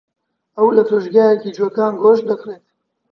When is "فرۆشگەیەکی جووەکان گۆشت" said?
0.87-2.25